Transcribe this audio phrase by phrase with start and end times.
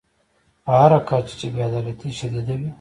[0.63, 2.69] په هر کچه چې بې عدالتي شدیده وي.